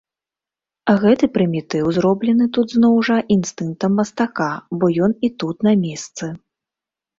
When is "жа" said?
3.11-3.19